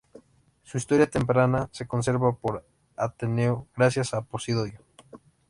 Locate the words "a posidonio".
4.15-4.79